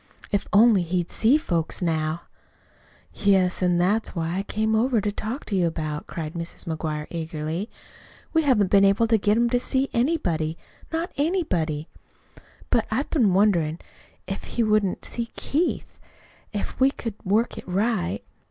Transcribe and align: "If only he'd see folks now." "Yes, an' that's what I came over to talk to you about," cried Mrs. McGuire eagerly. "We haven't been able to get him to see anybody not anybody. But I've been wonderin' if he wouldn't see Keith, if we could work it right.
"If 0.31 0.47
only 0.51 0.81
he'd 0.81 1.11
see 1.11 1.37
folks 1.37 1.79
now." 1.79 2.23
"Yes, 3.13 3.61
an' 3.61 3.77
that's 3.77 4.15
what 4.15 4.31
I 4.31 4.41
came 4.41 4.73
over 4.73 4.99
to 4.99 5.11
talk 5.11 5.45
to 5.45 5.55
you 5.55 5.67
about," 5.67 6.07
cried 6.07 6.33
Mrs. 6.33 6.65
McGuire 6.65 7.05
eagerly. 7.11 7.69
"We 8.33 8.41
haven't 8.41 8.71
been 8.71 8.83
able 8.83 9.05
to 9.05 9.19
get 9.19 9.37
him 9.37 9.47
to 9.51 9.59
see 9.59 9.91
anybody 9.93 10.57
not 10.91 11.11
anybody. 11.17 11.87
But 12.71 12.87
I've 12.89 13.11
been 13.11 13.35
wonderin' 13.35 13.77
if 14.25 14.45
he 14.45 14.63
wouldn't 14.63 15.05
see 15.05 15.27
Keith, 15.35 15.99
if 16.51 16.79
we 16.79 16.89
could 16.89 17.13
work 17.23 17.59
it 17.59 17.67
right. 17.67 18.23